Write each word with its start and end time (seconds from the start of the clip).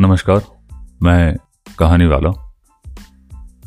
नमस्कार, 0.00 0.40
मैं 1.02 1.36
कहानी 1.78 2.06
वाला 2.06 2.30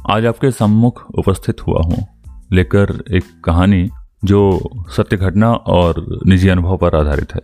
आज 0.09 0.25
आपके 0.25 0.51
सम्मुख 0.51 1.03
उपस्थित 1.19 1.61
हुआ 1.61 1.81
हूँ, 1.85 2.05
लेकर 2.51 3.03
एक 3.11 3.23
कहानी 3.45 3.89
जो 4.25 4.39
सत्य 4.89 5.17
घटना 5.17 5.51
और 5.53 6.19
निजी 6.27 6.49
अनुभव 6.49 6.77
पर 6.77 6.95
आधारित 6.95 7.33
है। 7.35 7.41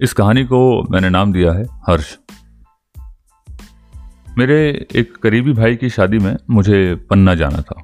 इस 0.00 0.12
कहानी 0.12 0.44
को 0.44 0.60
मैंने 0.90 1.10
नाम 1.10 1.32
दिया 1.32 1.52
है 1.52 1.64
हर्ष। 1.88 2.16
मेरे 4.38 4.88
एक 4.94 5.16
करीबी 5.16 5.52
भाई 5.52 5.76
की 5.76 5.90
शादी 5.90 6.18
में 6.18 6.36
मुझे 6.50 6.94
पन्ना 7.10 7.34
जाना 7.34 7.62
था। 7.62 7.82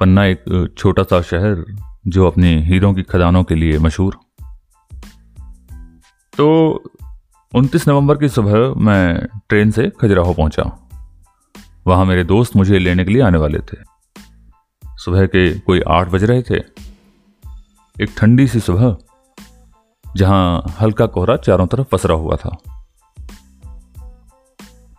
पन्ना 0.00 0.24
एक 0.24 0.74
छोटा 0.78 1.02
सा 1.02 1.22
शहर 1.22 1.64
जो 2.06 2.26
अपनी 2.26 2.62
हीरों 2.62 2.94
की 2.94 3.02
खदानों 3.02 3.44
के 3.44 3.54
लिए 3.54 3.78
मशहूर। 3.78 4.18
तो 6.32 6.82
29 7.56 7.88
नवंबर 7.88 8.18
की 8.18 8.28
सुबह 8.28 8.74
मैं 8.80 9.26
ट्रेन 9.48 9.70
से 9.70 9.92
खजुराहो 10.00 10.32
पहुँचा। 10.34 10.88
वहाँ 11.86 12.04
मेरे 12.04 12.24
दोस्त 12.24 12.56
मुझे 12.56 12.78
लेने 12.78 13.04
के 13.04 13.10
लिए 13.10 13.22
आने 13.22 13.38
वाले 13.38 13.58
थे। 13.58 13.76
सुबह 14.98 15.26
के 15.26 15.58
कोई 15.58 15.80
आठ 15.88 16.08
बज 16.08 16.24
रहे 16.24 16.42
थे। 16.42 16.56
एक 18.02 18.14
ठंडी 18.18 18.46
सी 18.46 18.60
सुबह, 18.60 18.96
जहाँ 20.16 20.74
हल्का 20.80 21.06
कोहरा 21.06 21.36
चारों 21.36 21.66
तरफ़ 21.66 21.86
पसरा 21.92 22.14
हुआ 22.14 22.36
था। 22.36 22.56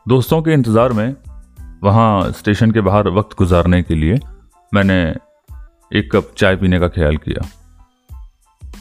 दोस्तों 0.08 0.42
के 0.42 0.52
इंतज़ार 0.52 0.94
में 0.94 1.16
वहाँ 1.84 2.32
स्टेशन 2.32 2.72
के 2.72 2.82
बाहर 2.82 3.10
वक्त 3.10 3.38
गुजारने 3.38 3.84
के 3.84 3.96
लिए 3.96 4.20
मैंने 4.74 5.16
एक 5.96 6.10
कप 6.16 6.34
चाय 6.38 6.56
पीने 6.56 6.80
का 6.80 6.88
ख्याल 6.88 7.18
किया। 7.18 7.48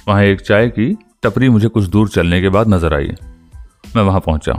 वहाँ 0.09 0.23
एक 0.23 0.41
चाय 0.41 0.69
की 0.69 0.97
टपरी 1.23 1.49
मुझे 1.49 1.69
कुछ 1.69 1.85
दूर 1.85 2.09
चलने 2.09 2.41
के 2.41 2.49
बाद 2.49 2.69
नज़र 2.69 2.95
आई। 2.95 3.15
मैं 3.97 4.03
वहाँ 4.03 4.21
पहुँचा। 4.21 4.53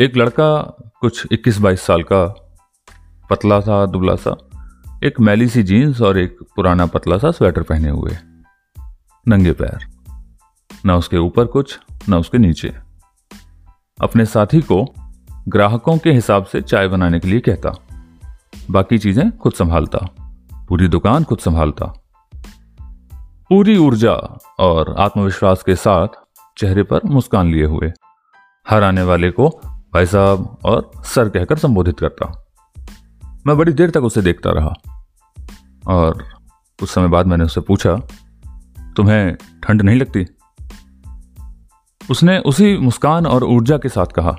एक 0.00 0.16
लड़का 0.16 0.76
कुछ 1.00 1.26
21-22 1.32 1.80
साल 1.80 2.02
का 2.02 2.26
पतला 3.30 3.60
सा, 3.60 3.86
दुबला 3.86 4.14
सा, 4.14 4.48
एक 5.04 5.20
मैली 5.20 5.48
सी 5.48 5.62
जीन्स 5.62 6.00
और 6.00 6.18
एक 6.18 6.38
पुराना 6.56 6.86
पतला 6.86 7.18
सा 7.18 7.30
स्वेटर 7.30 7.62
पहने 7.62 7.90
हुए। 7.90 8.16
नंगे 9.28 9.52
पैर। 9.52 9.78
न 10.86 10.90
उसके 10.90 11.16
ऊपर 11.16 11.44
कुछ, 11.44 11.78
ना 12.08 12.18
उसके 12.18 12.38
नीचे। 12.38 12.74
अपने 14.02 14.26
साथी 14.26 14.60
को 14.60 14.94
ग्राहकों 15.48 15.98
के 15.98 16.12
हिसाब 16.12 16.44
से 16.44 16.62
चाय 16.62 16.88
बनाने 16.88 17.20
के 17.20 17.28
लिए 17.28 17.40
कहता। 17.40 17.72
बाकी 18.70 18.98
चीज़ें 18.98 19.38
खुद 19.38 19.52
संभालता। 19.52 19.98
पूरी 20.68 20.88
दुकान 20.88 21.24
खुद 21.24 21.38
संभालता। 21.38 21.86
पूरी 23.48 23.76
ऊर्जा 23.76 24.38
और 24.58 24.96
आत्मविश्वास 24.98 25.62
के 25.62 25.76
साथ 25.76 26.08
चेहरे 26.58 26.82
पर 26.82 27.00
मुस्कान 27.06 27.50
लिए 27.50 27.64
हुए। 27.64 27.92
हर 28.66 28.82
आने 28.82 29.02
वाले 29.02 29.30
को 29.30 29.48
भाई 29.94 30.06
साहब 30.06 30.58
और 30.64 30.90
सर 31.04 31.28
कहकर 31.28 31.58
संबोधित 31.58 32.00
करता 32.00 32.26
मैं 33.46 33.56
बड़ी 33.58 33.72
देर 33.72 33.90
तक 33.90 34.02
उसे 34.02 34.22
देखता 34.22 34.50
रहा 34.50 34.74
और 35.88 36.22
कुछ 36.78 36.88
समय 36.90 37.08
बाद 37.08 37.26
मैंने 37.26 37.44
उससे 37.44 37.60
पूछा, 37.60 37.94
तुम्हें 38.96 39.36
ठंड 39.62 39.82
नहीं 39.82 39.96
लगती? 39.96 40.24
उसने 42.00 42.38
उसी 42.38 42.76
मुस्कान 42.78 43.26
और 43.26 43.44
ऊर्जा 43.44 43.78
के 43.78 43.88
साथ 43.88 44.12
कहा, 44.16 44.36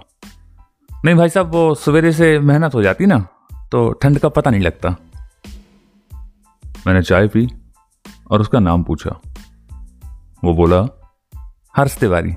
नहीं 0.90 1.16
भाई 1.16 1.30
साहब, 1.30 1.52
वो 1.52 1.76
सवेरे 1.76 2.12
से 2.12 2.38
मेहनत 2.40 2.76
हो 2.76 2.82
जाती 2.84 3.06
ना 3.06 3.20
तो 3.72 3.90
ठंड 3.94 4.20
का 4.20 4.30
पता 4.30 4.52
नहीं 4.52 4.62
लगता। 4.62 4.96
मैंने 6.88 7.02
चाय 7.02 7.28
पी 7.28 7.48
और 8.32 8.42
उसका 8.42 8.60
नाम 8.60 8.84
पूछा। 8.84 9.20
वो 10.44 10.54
बोला 10.54 10.82
हर्ष 11.78 11.98
तिवारी। 11.98 12.34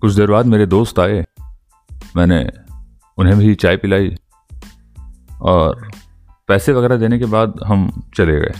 कुछ 0.00 0.12
देर 0.12 0.30
बाद 0.30 0.46
मेरे 0.46 0.66
दोस्त 0.66 0.98
आए। 0.98 1.24
मैंने 2.16 2.50
उन्हें 3.18 3.36
भी 3.38 3.54
चाय 3.54 3.76
पिलाई 3.76 4.16
और 5.40 5.90
पैसे 6.48 6.72
वगैरह 6.72 6.96
देने 6.96 7.18
के 7.18 7.24
बाद 7.24 7.60
हम 7.66 8.10
चले 8.14 8.40
गए। 8.40 8.54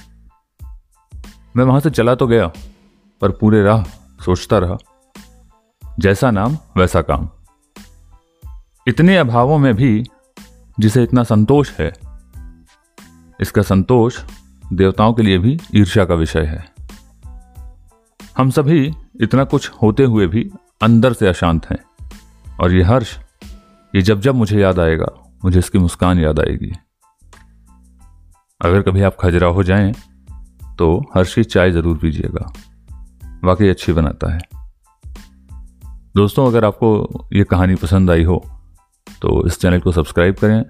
मैं 1.56 1.64
वहाँ 1.64 1.80
से 1.80 1.90
चला 1.90 2.14
तो 2.14 2.26
गया, 2.26 2.46
पर 3.20 3.30
पूरे 3.30 3.62
राह 3.62 3.84
सोचता 4.24 4.58
रहा। 4.58 4.76
जैसा 5.98 6.30
नाम, 6.30 6.58
वैसा 6.76 7.02
काम। 7.02 7.28
इतने 8.88 9.16
अभावों 9.16 9.58
में 9.58 9.74
भी 9.74 10.04
जिसे 10.80 11.02
इतना 11.02 11.22
संतोष 11.22 11.72
है, 11.72 11.92
इसका 13.40 13.62
संतोष 13.62 14.20
देवताओं 14.72 15.14
के 15.14 15.22
लिए 15.22 15.38
भी 15.38 15.58
ईर्ष्या 15.74 16.04
का 16.04 16.14
विषय 16.14 16.44
है। 16.44 16.71
हम 18.36 18.50
सभी 18.50 18.92
इतना 19.20 19.44
कुछ 19.44 19.70
होते 19.82 20.04
हुए 20.04 20.26
भी 20.26 20.50
अंदर 20.82 21.12
से 21.12 21.26
अशांत 21.28 21.66
हैं। 21.66 21.78
और 22.60 22.72
ये 22.72 22.82
हर्ष, 22.82 23.16
ये 23.94 24.02
जब 24.02 24.20
जब 24.20 24.34
मुझे 24.34 24.60
याद 24.60 24.78
आएगा, 24.78 25.06
मुझे 25.44 25.58
इसकी 25.58 25.78
मुस्कान 25.78 26.18
याद 26.18 26.40
आएगी। 26.40 26.72
अगर 28.60 28.82
कभी 28.82 29.02
आप 29.02 29.16
खजरा 29.20 29.48
हो 29.48 29.62
जाएँ 29.62 29.92
तो 30.78 30.98
हर्ष 31.16 31.34
की 31.34 31.44
चाय 31.44 31.70
ज़रूर 31.70 31.98
पीजिएगा। 31.98 32.52
वाकई 33.44 33.68
अच्छी 33.68 33.92
बनाता 33.92 34.32
है। 34.32 34.40
दोस्तों, 36.16 36.46
अगर 36.46 36.64
आपको 36.64 37.28
ये 37.32 37.44
कहानी 37.44 37.74
पसंद 37.74 38.10
आई 38.10 38.24
हो 38.24 38.44
तो 39.22 39.46
इस 39.46 39.60
चैनल 39.60 39.80
को 39.80 39.92
सब्सक्राइब 39.92 40.34
करें, 40.34 40.62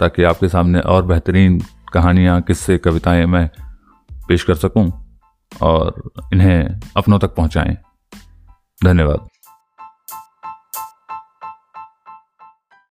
ताकि 0.00 0.22
आपके 0.22 0.48
सामने 0.48 0.80
और 0.80 1.06
बेहतरीन 1.06 1.60
कहानियाँ, 1.92 2.40
किस्से, 2.42 2.78
कविताएँ 2.78 3.26
मैं 3.26 3.48
पेश 4.28 4.44
कर 4.44 4.54
सकूँ। 4.54 5.03
और 5.62 6.10
इन्हें 6.32 6.80
अपनों 6.96 7.18
तक 7.18 7.34
पहुंचाएँ। 7.34 7.76
धन्यवाद। 8.84 9.28